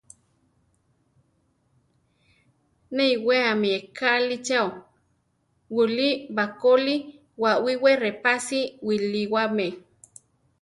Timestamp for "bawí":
7.41-7.73